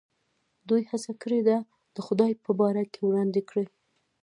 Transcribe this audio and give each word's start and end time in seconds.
دوی 0.69 0.81
هڅه 0.89 1.11
کړې 1.21 1.39
ده 1.47 1.57
د 1.95 1.97
خدای 2.05 2.31
په 2.45 2.51
باره 2.59 2.83
کې 2.93 3.01
وړاندې 3.03 3.41
کړي. 3.49 3.65